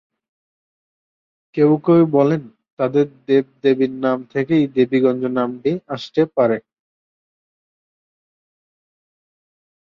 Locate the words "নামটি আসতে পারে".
5.37-6.57